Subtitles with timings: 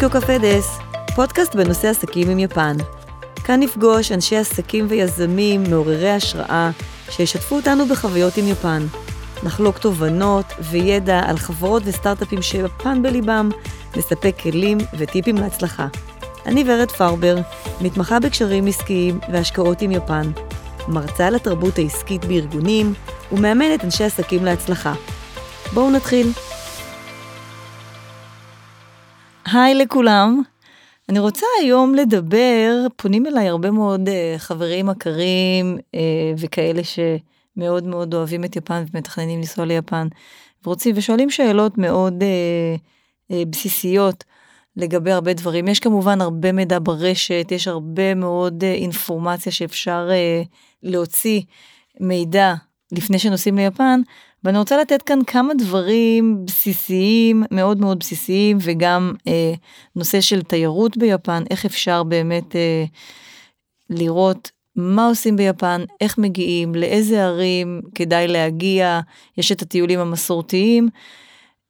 [0.00, 0.78] טוקיו קפה דס,
[1.14, 2.76] פודקאסט בנושא עסקים עם יפן.
[3.44, 6.70] כאן נפגוש אנשי עסקים ויזמים מעוררי השראה
[7.10, 8.86] שישתפו אותנו בחוויות עם יפן.
[9.42, 13.48] נחלוק תובנות וידע על חברות וסטארט-אפים שיפן בליבם,
[13.96, 15.86] נספק כלים וטיפים להצלחה.
[16.46, 17.36] אני ורד פרבר,
[17.80, 20.30] מתמחה בקשרים עסקיים והשקעות עם יפן,
[20.88, 22.94] מרצה על התרבות העסקית בארגונים
[23.32, 24.94] ומאמנת אנשי עסקים להצלחה.
[25.72, 26.32] בואו נתחיל.
[29.52, 30.42] היי לכולם,
[31.08, 35.98] אני רוצה היום לדבר, פונים אליי הרבה מאוד uh, חברים מכרים uh,
[36.38, 40.08] וכאלה שמאוד מאוד אוהבים את יפן ומתכננים לנסוע ליפן,
[40.66, 42.80] ורוצים ושואלים שאלות מאוד uh,
[43.32, 44.24] uh, בסיסיות
[44.76, 45.68] לגבי הרבה דברים.
[45.68, 50.46] יש כמובן הרבה מידע ברשת, יש הרבה מאוד uh, אינפורמציה שאפשר uh,
[50.82, 51.40] להוציא
[52.00, 52.54] מידע
[52.92, 54.00] לפני שנוסעים ליפן,
[54.44, 59.52] ואני רוצה לתת כאן כמה דברים בסיסיים, מאוד מאוד בסיסיים, וגם אה,
[59.96, 62.84] נושא של תיירות ביפן, איך אפשר באמת אה,
[63.90, 69.00] לראות מה עושים ביפן, איך מגיעים, לאיזה ערים כדאי להגיע,
[69.38, 70.88] יש את הטיולים המסורתיים,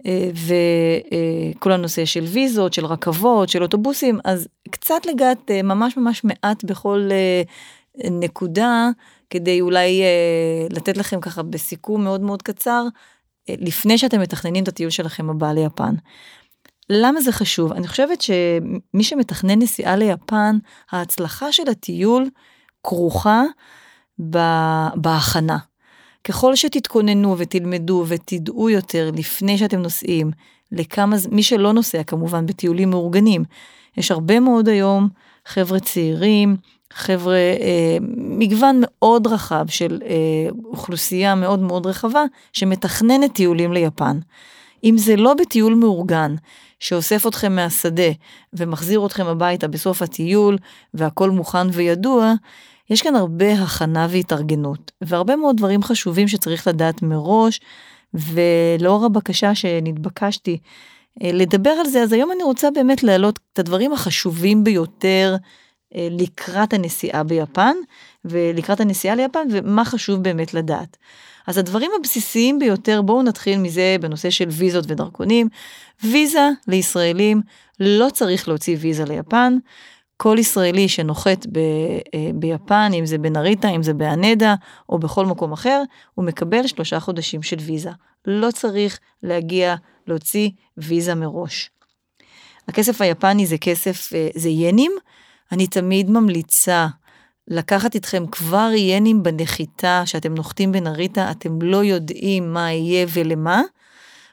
[0.06, 5.96] אה, וכל אה, הנושא של ויזות, של רכבות, של אוטובוסים, אז קצת לגעת אה, ממש
[5.96, 7.08] ממש מעט בכל
[8.10, 8.90] נקודה.
[9.30, 12.84] כדי אולי אה, לתת לכם ככה בסיכום מאוד מאוד קצר,
[13.48, 15.94] אה, לפני שאתם מתכננים את הטיול שלכם הבא ליפן.
[16.90, 17.72] למה זה חשוב?
[17.72, 20.58] אני חושבת שמי שמתכנן נסיעה ליפן,
[20.90, 22.30] ההצלחה של הטיול
[22.82, 23.42] כרוכה
[24.94, 25.58] בהכנה.
[26.24, 30.30] ככל שתתכוננו ותלמדו ותדעו יותר לפני שאתם נוסעים,
[30.72, 33.44] לכמה, מי שלא נוסע כמובן בטיולים מאורגנים,
[33.96, 35.08] יש הרבה מאוד היום
[35.46, 36.56] חבר'ה צעירים,
[36.92, 44.18] חבר'ה, אה, מגוון מאוד רחב של אה, אוכלוסייה מאוד מאוד רחבה שמתכננת טיולים ליפן.
[44.84, 46.34] אם זה לא בטיול מאורגן,
[46.80, 48.10] שאוסף אתכם מהשדה
[48.52, 50.58] ומחזיר אתכם הביתה בסוף הטיול
[50.94, 52.32] והכל מוכן וידוע,
[52.90, 57.60] יש כאן הרבה הכנה והתארגנות, והרבה מאוד דברים חשובים שצריך לדעת מראש,
[58.14, 60.58] ולאור הבקשה שנתבקשתי
[61.22, 65.36] אה, לדבר על זה, אז היום אני רוצה באמת להעלות את הדברים החשובים ביותר
[65.94, 67.76] לקראת הנסיעה ביפן
[68.24, 70.96] ולקראת הנסיעה ליפן ומה חשוב באמת לדעת.
[71.46, 75.48] אז הדברים הבסיסיים ביותר, בואו נתחיל מזה בנושא של ויזות ודרכונים.
[76.04, 77.40] ויזה לישראלים,
[77.80, 79.58] לא צריך להוציא ויזה ליפן.
[80.16, 81.58] כל ישראלי שנוחת ב,
[82.14, 84.54] אה, ביפן, אם זה בנריטה, אם זה באנדה
[84.88, 85.82] או בכל מקום אחר,
[86.14, 87.90] הוא מקבל שלושה חודשים של ויזה.
[88.26, 89.74] לא צריך להגיע,
[90.06, 91.70] להוציא ויזה מראש.
[92.68, 94.92] הכסף היפני זה כסף, אה, זה ינים,
[95.52, 96.86] אני תמיד ממליצה
[97.48, 103.62] לקחת איתכם כבר ינים בנחיתה, שאתם נוחתים בנריטה, אתם לא יודעים מה יהיה ולמה.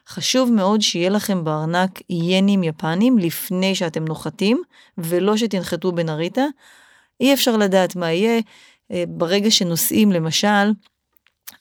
[0.08, 4.62] חשוב מאוד שיהיה לכם בארנק ינים יפנים לפני שאתם נוחתים,
[4.98, 6.46] ולא שתנחתו בנריטה.
[7.20, 8.42] אי אפשר לדעת מה יהיה.
[8.92, 10.72] אה, ברגע שנוסעים, למשל,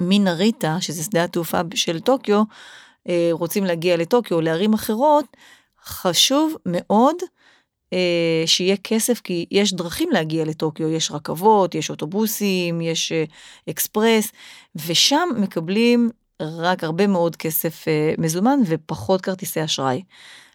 [0.00, 2.42] מנריטה, שזה שדה התעופה של טוקיו,
[3.08, 5.24] אה, רוצים להגיע לטוקיו או לערים אחרות,
[5.84, 7.16] חשוב מאוד
[8.46, 13.24] שיהיה כסף, כי יש דרכים להגיע לטוקיו, יש רכבות, יש אוטובוסים, יש אה,
[13.70, 14.32] אקספרס,
[14.86, 16.10] ושם מקבלים
[16.40, 20.02] רק הרבה מאוד כסף אה, מזומן ופחות כרטיסי אשראי.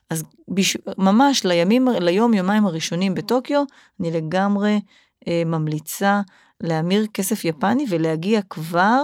[0.10, 0.78] אז בש...
[0.98, 3.64] ממש לימים, ליום, יומיים הראשונים בטוקיו,
[4.00, 4.80] אני לגמרי
[5.28, 6.22] אה, ממליצה
[6.62, 9.02] להמיר כסף יפני ולהגיע כבר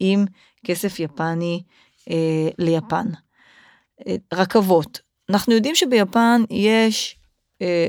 [0.00, 0.24] עם
[0.66, 1.62] כסף יפני
[2.10, 3.06] אה, ליפן.
[4.06, 7.23] אה, רכבות, אנחנו יודעים שביפן יש אה,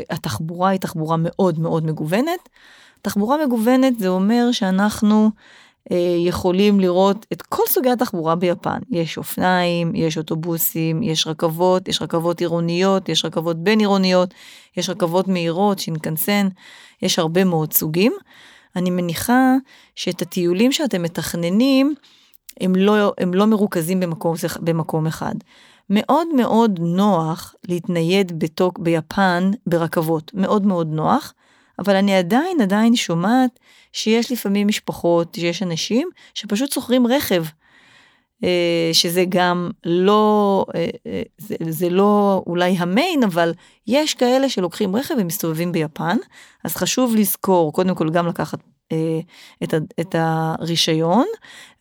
[0.09, 2.49] התחבורה היא תחבורה מאוד מאוד מגוונת.
[3.01, 5.29] תחבורה מגוונת זה אומר שאנחנו
[5.91, 8.79] אה, יכולים לראות את כל סוגי התחבורה ביפן.
[8.89, 14.33] יש אופניים, יש אוטובוסים, יש רכבות, יש רכבות עירוניות, יש רכבות בין עירוניות,
[14.77, 16.47] יש רכבות מהירות, שינקנסן,
[17.01, 18.13] יש הרבה מאוד סוגים.
[18.75, 19.55] אני מניחה
[19.95, 21.95] שאת הטיולים שאתם מתכננים,
[22.61, 25.35] הם לא, הם לא מרוכזים במקום, במקום אחד.
[25.89, 31.33] מאוד מאוד נוח להתנייד בתוק ביפן ברכבות, מאוד מאוד נוח,
[31.79, 33.59] אבל אני עדיין עדיין שומעת
[33.91, 37.43] שיש לפעמים משפחות, שיש אנשים שפשוט שוכרים רכב.
[38.43, 43.53] אה, שזה גם לא, אה, אה, זה, זה לא אולי המיין, אבל
[43.87, 46.17] יש כאלה שלוקחים רכב ומסתובבים ביפן,
[46.63, 48.59] אז חשוב לזכור, קודם כל גם לקחת
[48.91, 49.19] אה,
[49.63, 51.25] את, את הרישיון,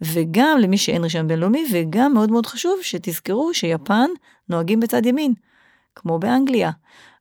[0.00, 4.10] וגם למי שאין רישיון בינלאומי, וגם מאוד מאוד חשוב שתזכרו שיפן
[4.48, 5.34] נוהגים בצד ימין,
[5.94, 6.70] כמו באנגליה.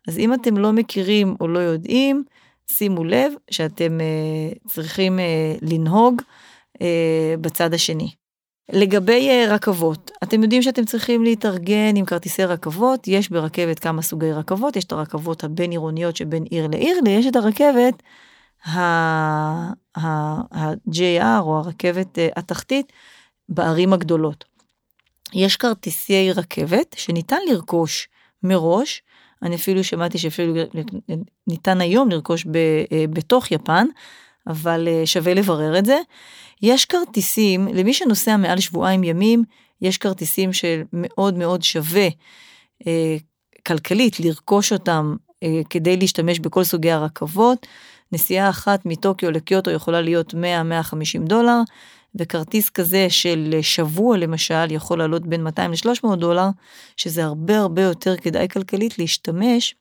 [0.08, 2.24] אז אם אתם לא מכירים או לא יודעים,
[2.68, 5.22] שימו לב שאתם uh, צריכים uh,
[5.62, 6.22] לנהוג
[6.78, 6.82] uh,
[7.42, 8.12] בצד השני.
[8.72, 14.32] לגבי uh, רכבות, אתם יודעים שאתם צריכים להתארגן עם כרטיסי רכבות, יש ברכבת כמה סוגי
[14.32, 18.04] רכבות, יש את הרכבות הבין עירוניות שבין עיר לעיר, ויש את הרכבת
[18.66, 20.06] ה-JR
[21.40, 22.94] או הרכבת uh, התחתית
[23.50, 24.46] בערים הגדולות.
[25.34, 28.08] יש כרטיסי רכבת שניתן לרכוש
[28.44, 29.02] מראש,
[29.42, 30.54] אני אפילו שמעתי שאפילו
[31.48, 32.56] ניתן היום לרכוש ב, uh,
[33.10, 33.88] בתוך יפן,
[34.48, 35.98] אבל uh, שווה לברר את זה.
[36.62, 39.44] יש כרטיסים, למי שנוסע מעל שבועיים ימים,
[39.84, 42.08] יש כרטיסים שמאוד מאוד שווה
[42.88, 43.18] אה,
[43.68, 47.68] כלכלית לרכוש אותם אה, כדי להשתמש בכל סוגי הרכבות.
[48.14, 50.38] נסיעה אחת מטוקיו לקיוטו יכולה להיות 100-150
[51.28, 51.62] דולר,
[52.16, 56.48] וכרטיס כזה של שבוע למשל יכול לעלות בין 200 ל-300 דולר,
[56.98, 59.76] שזה הרבה הרבה יותר כדאי כלכלית להשתמש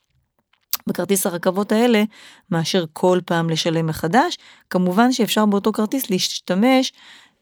[0.86, 2.02] בכרטיס הרכבות האלה,
[2.50, 4.38] מאשר כל פעם לשלם מחדש.
[4.70, 6.92] כמובן שאפשר באותו כרטיס להשתמש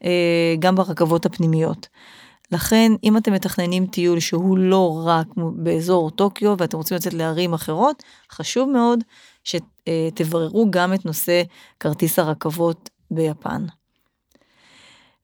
[0.03, 1.87] אה, גם ברכבות הפנימיות.
[2.51, 8.03] לכן, אם אתם מתכננים טיול שהוא לא רק באזור טוקיו ואתם רוצים לצאת לערים אחרות,
[8.31, 9.03] חשוב מאוד
[9.43, 11.43] שתבררו גם את נושא
[11.79, 13.65] כרטיס הרכבות ביפן.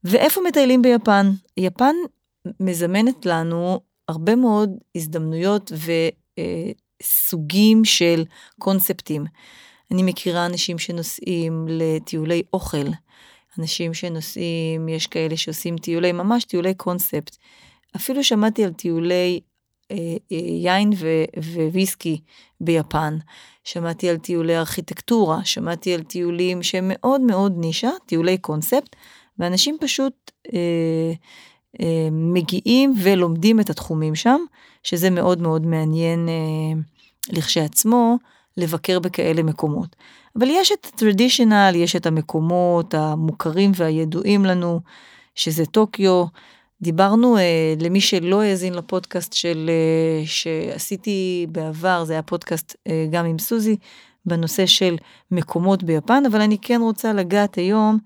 [0.03, 1.31] ואיפה מטיילים ביפן?
[1.57, 1.95] יפן
[2.59, 5.91] מזמנת לנו הרבה מאוד הזדמנויות ו...
[6.37, 6.71] אה,
[7.03, 8.23] סוגים של
[8.59, 9.25] קונספטים.
[9.91, 12.87] אני מכירה אנשים שנוסעים לטיולי אוכל,
[13.59, 17.37] אנשים שנוסעים, יש כאלה שעושים טיולי, ממש טיולי קונספט.
[17.95, 19.39] אפילו שמעתי על טיולי
[20.31, 21.23] יין ו-
[21.71, 22.21] וויסקי
[22.61, 23.17] ביפן,
[23.63, 28.95] שמעתי על טיולי ארכיטקטורה, שמעתי על טיולים שהם מאוד מאוד נישה, טיולי קונספט,
[29.39, 31.13] ואנשים פשוט אה,
[31.81, 34.39] אה, מגיעים ולומדים את התחומים שם,
[34.83, 36.79] שזה מאוד מאוד מעניין אה,
[37.29, 38.17] לכשעצמו
[38.57, 39.95] לבקר בכאלה מקומות.
[40.39, 44.79] אבל יש את הטרדישיונל, יש את המקומות המוכרים והידועים לנו,
[45.35, 46.25] שזה טוקיו.
[46.81, 53.25] דיברנו, אה, למי שלא האזין לפודקאסט של, אה, שעשיתי בעבר, זה היה פודקאסט אה, גם
[53.25, 53.77] עם סוזי,
[54.25, 54.95] בנושא של
[55.31, 57.97] מקומות ביפן, אבל אני כן רוצה לגעת היום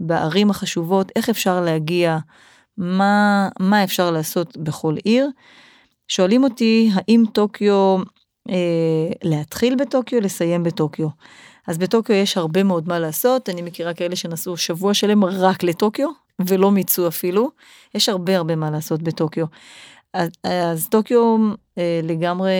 [0.00, 2.18] בערים החשובות, איך אפשר להגיע
[2.78, 5.28] מה, מה אפשר לעשות בכל עיר.
[6.08, 7.96] שואלים אותי האם טוקיו,
[8.50, 11.08] אה, להתחיל בטוקיו, לסיים בטוקיו.
[11.66, 16.08] אז בטוקיו יש הרבה מאוד מה לעשות, אני מכירה כאלה שנסעו שבוע שלם רק לטוקיו,
[16.40, 17.50] ולא מיצו אפילו,
[17.94, 19.46] יש הרבה הרבה מה לעשות בטוקיו.
[20.12, 21.36] אז, אז טוקיו
[21.78, 22.52] אה, לגמרי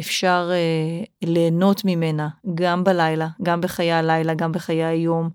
[0.00, 5.30] אפשר אה, ליהנות ממנה, גם בלילה, גם בחיי הלילה, גם בחיי היום.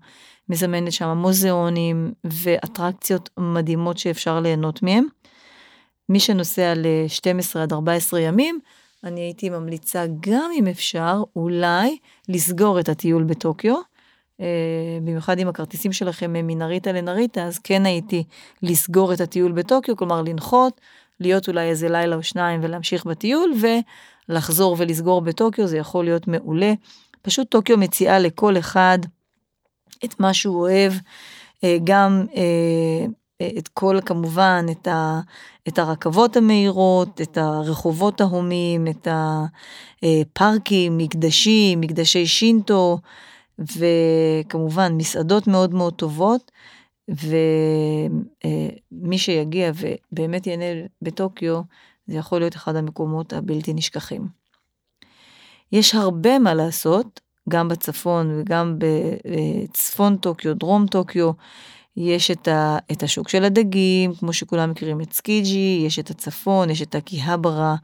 [0.48, 5.06] מזמנת שם מוזיאונים ואטרקציות מדהימות שאפשר ליהנות מהם.
[6.08, 8.60] מי שנוסע ל-12 עד 14 ימים,
[9.04, 11.98] אני הייתי ממליצה גם אם אפשר, אולי
[12.28, 13.76] לסגור את הטיול בטוקיו.
[14.40, 14.42] Uh,
[15.02, 18.24] במיוחד אם הכרטיסים שלכם הם מנריטה לנריטה, אז כן הייתי
[18.62, 20.80] לסגור את הטיול בטוקיו, כלומר לנחות,
[21.20, 23.52] להיות אולי איזה לילה או שניים ולהמשיך בטיול,
[24.28, 26.72] ולחזור ולסגור בטוקיו, זה יכול להיות מעולה.
[27.22, 28.98] פשוט טוקיו מציעה לכל אחד
[30.04, 30.92] את מה שהוא אוהב,
[31.64, 32.42] אה, גם אה,
[33.40, 35.20] אה, את כל כמובן את, ה,
[35.68, 39.08] את הרכבות המהירות, את הרחובות ההומים, את
[40.02, 42.98] הפארקים, מקדשים, מקדשי שינטו,
[43.60, 46.50] וכמובן מסעדות מאוד מאוד טובות.
[48.92, 51.60] ומי שיגיע ובאמת ייהנה בטוקיו,
[52.06, 54.28] זה יכול להיות אחד המקומות הבלתי נשכחים.
[55.72, 61.30] יש הרבה מה לעשות, גם בצפון וגם בצפון טוקיו, דרום טוקיו,
[61.96, 66.70] יש את, ה, את השוק של הדגים, כמו שכולם מכירים את צוקיג'י, יש את הצפון,
[66.70, 67.76] יש את אקיהברה,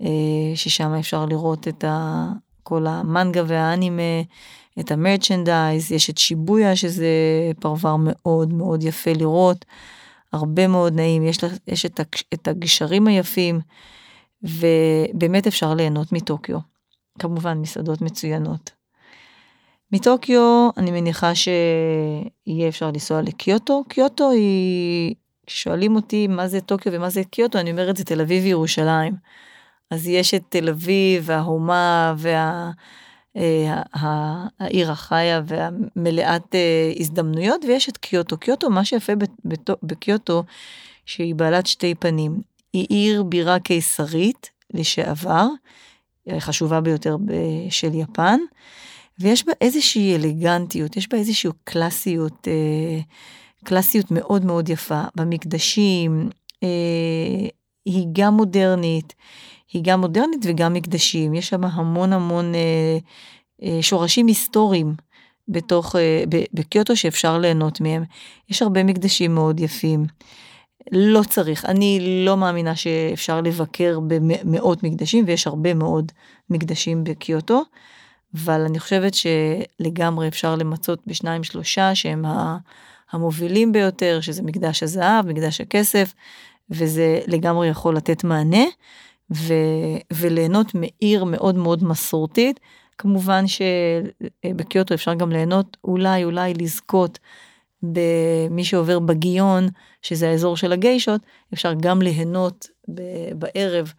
[0.00, 2.26] אה, ששם אפשר לראות את ה,
[2.62, 4.22] כל המנגה והאנימה,
[4.80, 7.06] את ה merchandise, יש את שיבויה, שזה
[7.60, 9.64] פרבר מאוד מאוד יפה לראות,
[10.32, 12.00] הרבה מאוד נעים, יש, יש את,
[12.34, 13.60] את הגשרים היפים,
[14.42, 16.58] ובאמת אפשר ליהנות מטוקיו.
[17.18, 18.70] כמובן מסעדות מצוינות.
[19.92, 23.84] מטוקיו אני מניחה שיהיה אפשר לנסוע לקיוטו.
[23.88, 25.14] קיוטו היא,
[25.46, 29.14] כששואלים אותי מה זה טוקיו ומה זה קיוטו, אני אומרת זה תל אביב וירושלים.
[29.90, 32.70] אז יש את תל אביב וההומה וה...
[33.36, 33.82] אה,
[34.60, 38.38] העיר החיה והמלאת אה, הזדמנויות ויש את קיוטו.
[38.38, 39.12] קיוטו, מה שיפה
[39.82, 40.44] בקיוטו,
[41.06, 42.40] שהיא בעלת שתי פנים.
[42.72, 45.46] היא עיר בירה קיסרית לשעבר,
[46.26, 47.16] החשובה ביותר
[47.70, 48.38] של יפן,
[49.18, 53.00] ויש בה איזושהי אלגנטיות, יש בה איזושהי קלאסיות, אה,
[53.64, 56.28] קלאסיות מאוד מאוד יפה במקדשים,
[56.62, 57.48] אה,
[57.84, 59.14] היא גם מודרנית,
[59.74, 62.52] היא גם מודרנית וגם מקדשים, יש שם המון המון
[63.62, 64.94] אה, שורשים היסטוריים
[65.48, 65.96] בתוך,
[66.52, 68.04] בקיוטו שאפשר ליהנות מהם.
[68.48, 70.06] יש הרבה מקדשים מאוד יפים.
[70.92, 76.12] לא צריך, אני לא מאמינה שאפשר לבקר במאות מקדשים, ויש הרבה מאוד
[76.50, 77.62] מקדשים בקיוטו,
[78.34, 82.24] אבל אני חושבת שלגמרי אפשר למצות בשניים שלושה שהם
[83.12, 86.14] המובילים ביותר, שזה מקדש הזהב, מקדש הכסף,
[86.70, 88.64] וזה לגמרי יכול לתת מענה,
[89.32, 89.54] ו,
[90.12, 92.60] וליהנות מעיר מאוד מאוד מסורתית.
[92.98, 97.18] כמובן שבקיוטו אפשר גם ליהנות, אולי, אולי לזכות
[97.82, 99.68] במי שעובר בגיון,
[100.02, 101.20] שזה האזור של הגיישות,
[101.54, 102.68] אפשר גם ליהנות
[103.34, 103.92] בערב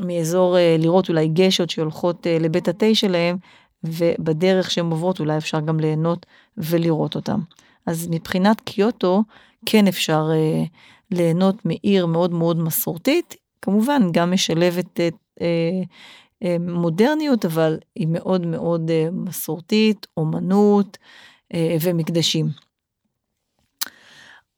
[0.00, 3.36] מאזור, אה, לראות אולי גיישות שהולכות אה, לבית התה שלהם,
[3.84, 7.40] ובדרך שהן עוברות אולי אפשר גם ליהנות ולראות אותם.
[7.86, 9.22] אז מבחינת קיוטו,
[9.66, 10.64] כן אפשר אה,
[11.10, 15.80] ליהנות מעיר מאוד מאוד מסורתית, כמובן גם משלבת אה,
[16.42, 20.98] אה, מודרניות, אבל היא מאוד מאוד אה, מסורתית, אומנות
[21.54, 22.46] אה, ומקדשים.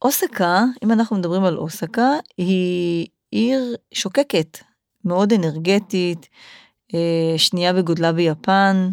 [0.03, 4.59] אוסקה, אם אנחנו מדברים על אוסקה, היא עיר שוקקת,
[5.05, 6.29] מאוד אנרגטית,
[6.95, 8.91] אה, שנייה בגודלה ביפן,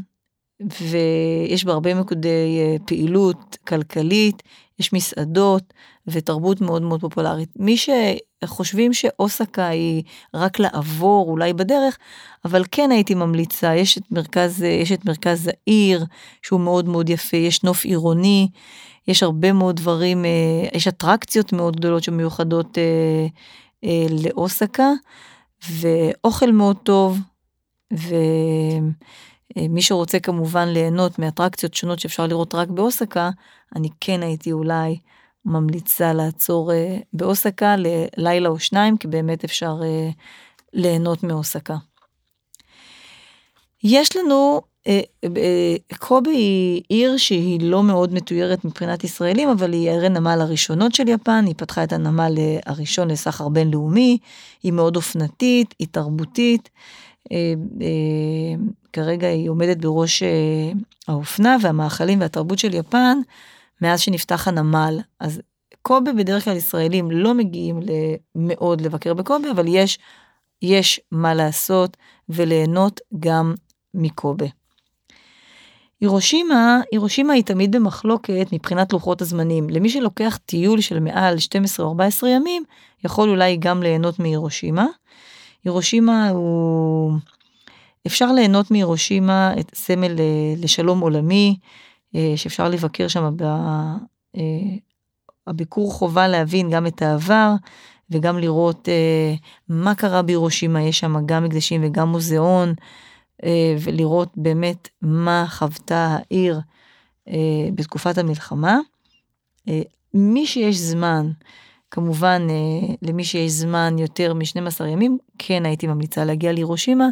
[0.82, 4.44] ויש בה הרבה מקודי אה, פעילות כלכלית,
[4.80, 5.74] יש מסעדות
[6.08, 7.50] ותרבות מאוד מאוד פופולרית.
[7.56, 7.78] מי
[8.44, 11.98] שחושבים שאוסקה היא רק לעבור אולי בדרך,
[12.46, 16.06] אבל כן הייתי ממליצה, יש את מרכז, יש את מרכז העיר
[16.42, 18.48] שהוא מאוד מאוד יפה, יש נוף עירוני,
[19.08, 22.78] יש הרבה מאוד דברים, אה, יש אטרקציות מאוד גדולות שמיוחדות
[23.84, 24.92] אה, לאוסקה,
[25.70, 27.18] ואוכל מאוד טוב,
[27.94, 28.16] ו...
[29.58, 33.30] אה, מי שרוצה כמובן ליהנות מאטרקציות שונות שאפשר לראות רק באוסקה,
[33.76, 34.98] אני כן הייתי אולי
[35.46, 40.10] ממליצה לעצור אה, באוסקה ללילה או שניים, כי באמת אפשר אה,
[40.74, 41.76] ליהנות מאוסקה.
[43.84, 44.62] יש לנו,
[46.00, 51.08] קובה היא עיר שהיא לא מאוד מתוירת מבחינת ישראלים, אבל היא ערי נמל הראשונות של
[51.08, 52.36] יפן, היא פתחה את הנמל
[52.66, 54.18] הראשון לסחר בינלאומי,
[54.64, 56.70] היא מאוד אופנתית, היא תרבותית.
[58.94, 60.72] כרגע היא עומדת בראש אה,
[61.08, 63.18] האופנה והמאכלים והתרבות של יפן
[63.84, 65.00] מאז שנפתח הנמל.
[65.20, 65.42] אז
[65.82, 67.80] קובה בדרך כלל ישראלים לא מגיעים
[68.36, 70.00] מאוד לבקר בקובה, אבל יש,
[70.62, 71.98] יש מה לעשות
[72.30, 73.54] וליהנות גם
[73.94, 74.46] מקובה.
[76.02, 79.70] הירושימה, הירושימה היא תמיד במחלוקת מבחינת לוחות הזמנים.
[79.70, 82.64] למי שלוקח טיול של מעל 12 או 14 ימים,
[83.06, 84.86] יכול אולי גם ליהנות מהירושימה.
[85.64, 87.14] הירושימה הוא
[88.08, 91.58] אפשר ליהנות מהירושימה את סמל אה, לשלום עולמי,
[92.36, 93.36] שאפשר לבקר שם,
[95.48, 97.54] הביקור אה, חובה להבין גם את העבר
[98.10, 98.90] וגם לראות
[99.70, 102.74] מה קרה בהירושימה, יש שם גם מקדשים וגם מוזיאון,
[103.80, 106.60] ולראות באמת מה חוותה העיר
[107.76, 108.80] בתקופת המלחמה.
[110.14, 111.32] מי שיש זמן,
[111.92, 117.08] כמובן, אה, למי שיש זמן יותר מ-12 ימים, כן הייתי ממליצה להגיע לירושימה,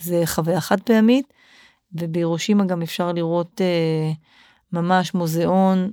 [0.00, 1.32] זה חוויה חד פעמית,
[1.92, 4.12] ובירושימה גם אפשר לראות אה,
[4.72, 5.90] ממש מוזיאון,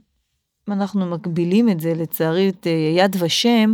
[0.68, 3.72] אנחנו מקבילים את זה לצערי, את אה, יד ושם,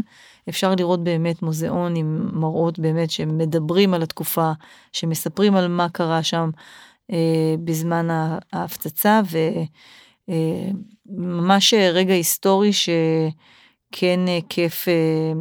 [0.49, 4.51] אפשר לראות באמת מוזיאון עם מראות באמת שמדברים על התקופה,
[4.93, 6.49] שמספרים על מה קרה שם
[7.11, 8.07] אה, בזמן
[8.53, 9.21] ההפצצה,
[10.27, 12.89] וממש אה, רגע היסטורי ש...
[13.91, 14.93] כן אה, כיף, אה,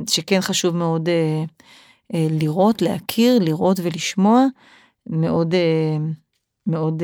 [0.08, 1.44] שכן חשוב מאוד אה,
[2.30, 4.46] לראות, להכיר, לראות ולשמוע.
[5.06, 5.54] מאוד,
[6.70, 7.02] מאוד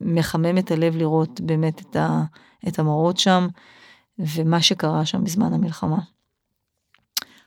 [0.00, 2.22] מחמם את הלב לראות באמת את, ה,
[2.68, 3.46] את המראות שם
[4.18, 5.98] ומה שקרה שם בזמן המלחמה.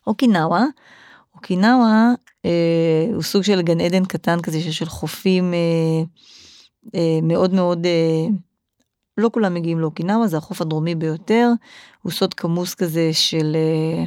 [0.07, 0.65] אוקינאווה,
[1.35, 2.13] אוקינאווה
[2.45, 6.03] אה, הוא סוג של גן עדן קטן כזה של חופים אה,
[6.95, 8.27] אה, מאוד מאוד אה,
[9.17, 11.49] לא כולם מגיעים לאוקינאווה, זה החוף הדרומי ביותר,
[12.01, 14.03] הוא סוד כמוס כזה של, אה,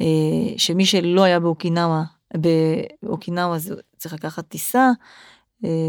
[0.00, 2.04] אה, שמי שלא היה באוקינאווה,
[3.02, 4.92] באוקינאווה זה צריך לקחת טיסה, אה,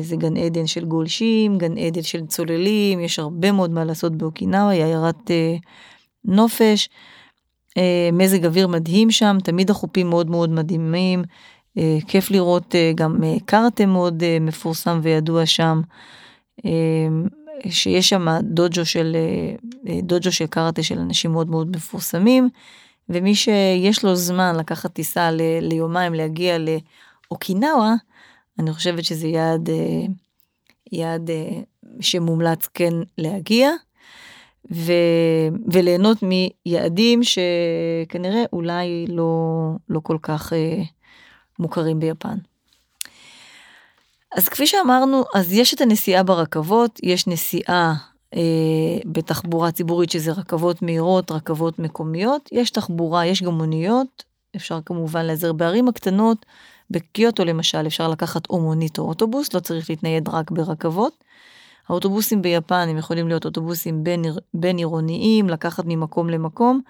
[0.01, 4.69] זה גן עדן של גולשים, גן עדן של צוללים, יש הרבה מאוד מה לעשות באוקינאווה,
[4.69, 5.31] היא עיירת
[6.25, 6.89] נופש,
[8.13, 11.23] מזג אוויר מדהים שם, תמיד החופים מאוד מאוד מדהימים,
[12.07, 15.81] כיף לראות גם קארטה מאוד מפורסם וידוע שם.
[17.69, 19.15] שיש שם דוג'ו של,
[19.87, 22.49] אה, דוג'ו של קראטה של אנשים מאוד מאוד מפורסמים,
[23.09, 27.95] ומי שיש לו זמן לקחת טיסה ל, ליומיים להגיע לאוקינאווה,
[28.59, 30.05] אני חושבת שזה יעד, אה,
[30.91, 31.59] יעד אה,
[31.99, 33.71] שמומלץ כן להגיע.
[34.71, 34.93] ו,
[35.73, 40.53] וליהנות מיעדים שכנראה אולי לא, לא כל כך
[41.59, 42.37] מוכרים ביפן.
[44.35, 47.95] אז כפי שאמרנו, אז יש את הנסיעה ברכבות, יש נסיעה
[49.05, 54.23] בתחבורה ציבורית שזה רכבות מהירות, רכבות מקומיות, יש תחבורה, יש גם מוניות,
[54.55, 56.45] אפשר כמובן להיעזר בערים הקטנות,
[56.89, 61.23] בקיוטו למשל אפשר לקחת או מונית או אוטובוס, לא צריך להתנייד רק ברכבות.
[61.87, 64.23] האוטובוסים ביפן הם יכולים להיות אוטובוסים בין,
[64.53, 66.81] בין עירוניים, לקחת ממקום למקום.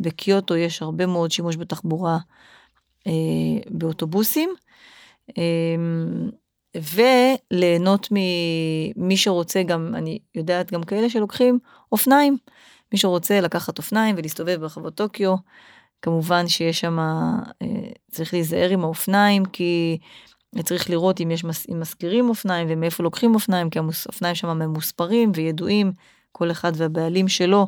[0.00, 2.18] בקיוטו יש הרבה מאוד שימוש בתחבורה
[3.06, 3.12] אה,
[3.70, 4.50] באוטובוסים.
[5.38, 5.74] אה,
[7.50, 11.58] וליהנות ממי שרוצה גם, אני יודעת גם כאלה שלוקחים
[11.92, 12.36] אופניים.
[12.92, 15.34] מי שרוצה לקחת אופניים ולהסתובב ברחבות טוקיו,
[16.02, 17.66] כמובן שיש שם, אה,
[18.10, 19.98] צריך להיזהר עם האופניים, כי
[20.62, 25.92] צריך לראות אם יש, אם משכירים אופניים ומאיפה לוקחים אופניים, כי האופניים שם ממוספרים וידועים,
[26.32, 27.66] כל אחד והבעלים שלו,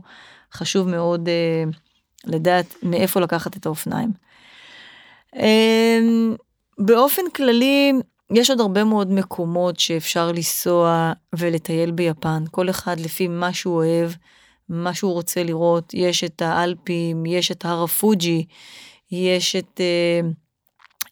[0.53, 1.64] חשוב מאוד אה,
[2.26, 4.12] לדעת מאיפה לקחת את האופניים.
[5.37, 5.99] אה,
[6.79, 7.93] באופן כללי,
[8.31, 14.11] יש עוד הרבה מאוד מקומות שאפשר לנסוע ולטייל ביפן, כל אחד לפי מה שהוא אוהב,
[14.68, 15.94] מה שהוא רוצה לראות.
[15.94, 18.44] יש את האלפים, יש את הר הפוג'י,
[19.11, 20.21] יש את, אה,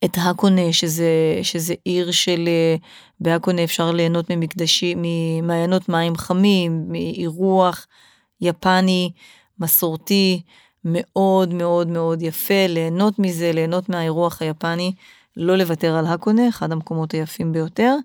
[0.05, 2.77] את האקונה, שזה, שזה עיר של, אה,
[3.21, 7.87] בהאקונה אפשר ליהנות ממקדשים, ממעיינות מים חמים, מאירוח
[8.41, 9.11] יפני,
[9.59, 10.43] מסורתי,
[10.85, 14.93] מאוד מאוד מאוד יפה, ליהנות מזה, ליהנות מהאירוח היפני.
[15.37, 17.97] לא לוותר על הקונה, אחד המקומות היפים ביותר,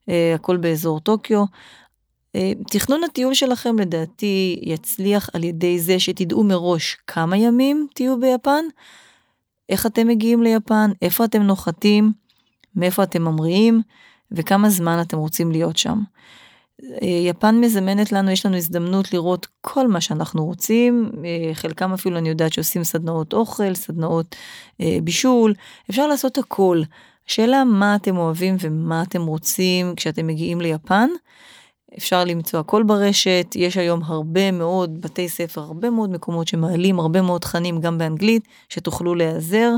[0.00, 1.44] uh, הכל באזור טוקיו.
[2.36, 8.64] Uh, תכנון הטיול שלכם לדעתי יצליח על ידי זה שתדעו מראש כמה ימים תהיו ביפן,
[9.68, 12.12] איך אתם מגיעים ליפן, איפה אתם נוחתים,
[12.76, 13.82] מאיפה אתם ממריאים
[14.32, 15.98] וכמה זמן אתם רוצים להיות שם.
[16.82, 22.18] אה, יפן מזמנת לנו, יש לנו הזדמנות לראות כל מה שאנחנו רוצים, אה, חלקם אפילו
[22.18, 24.36] אני יודעת שעושים סדנאות אוכל, סדנאות
[24.80, 25.54] אה, בישול,
[25.90, 26.82] אפשר לעשות הכל.
[27.28, 31.08] השאלה מה אתם אוהבים ומה אתם רוצים כשאתם מגיעים ליפן.
[31.98, 37.22] אפשר למצוא הכל ברשת, יש היום הרבה מאוד בתי ספר, הרבה מאוד מקומות שמעלים הרבה
[37.22, 39.70] מאוד תכנים גם באנגלית, שתוכלו להיעזר.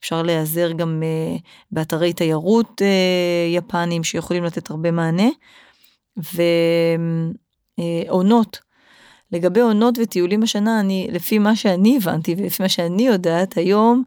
[0.00, 5.28] אפשר להיעזר גם uh, באתרי תיירות uh, יפנים שיכולים לתת הרבה מענה.
[8.08, 8.58] ועונות.
[9.32, 14.02] לגבי עונות וטיולים השנה, אני, לפי מה שאני הבנתי ולפי מה שאני יודעת, היום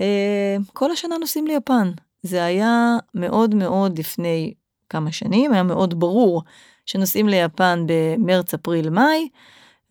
[0.00, 1.90] אה, כל השנה נוסעים ליפן.
[2.22, 4.54] זה היה מאוד מאוד לפני
[4.88, 6.42] כמה שנים, היה מאוד ברור
[6.86, 9.28] שנוסעים ליפן במרץ, אפריל, מאי,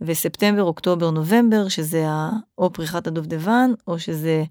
[0.01, 2.06] וספטמבר, אוקטובר, נובמבר, שזה
[2.58, 4.43] או פריחת הדובדבן, או שזה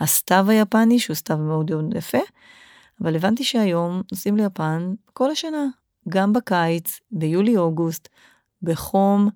[0.00, 2.18] הסתיו היפני, שהוא סתיו מאוד יפה.
[3.00, 5.66] אבל הבנתי שהיום נוסעים ליפן כל השנה,
[6.08, 8.08] גם בקיץ, ביולי-אוגוסט,
[8.62, 9.28] בחום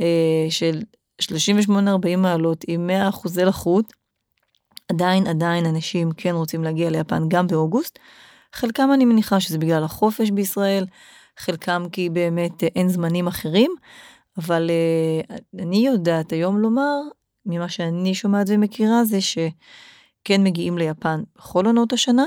[0.00, 0.82] אה, של
[1.22, 3.92] 38-40 מעלות עם 100 אחוזי לחות,
[4.88, 7.98] עדיין עדיין אנשים כן רוצים להגיע ליפן גם באוגוסט.
[8.52, 10.86] חלקם אני מניחה שזה בגלל החופש בישראל,
[11.38, 13.74] חלקם כי באמת אה, אין זמנים אחרים,
[14.38, 17.00] אבל אה, אני יודעת היום לומר,
[17.46, 22.24] ממה שאני שומעת ומכירה, זה שכן מגיעים ליפן בכל עונות השנה,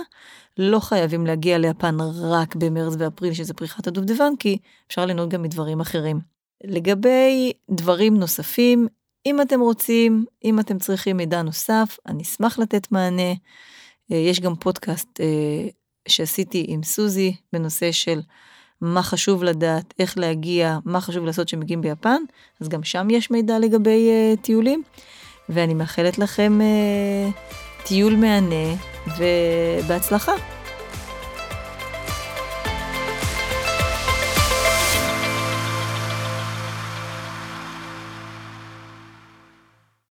[0.58, 5.80] לא חייבים להגיע ליפן רק במרץ ואפריל, שזה פריחת הדובדבן, כי אפשר ליהנות גם מדברים
[5.80, 6.20] אחרים.
[6.64, 8.88] לגבי דברים נוספים,
[9.26, 13.32] אם אתם רוצים, אם אתם צריכים מידע נוסף, אני אשמח לתת מענה.
[14.12, 15.20] אה, יש גם פודקאסט
[16.08, 18.20] שעשיתי עם סוזי בנושא של
[18.82, 22.22] מה חשוב לדעת, איך להגיע, מה חשוב לעשות כשמגיעים ביפן,
[22.62, 24.84] אז גם שם יש מידע לגבי uh, טיולים,
[25.50, 28.76] ואני מאחלת לכם uh, טיול מהנה
[29.18, 30.57] ובהצלחה.